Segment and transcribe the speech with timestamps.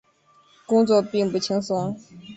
[0.65, 1.95] 工作并不轻松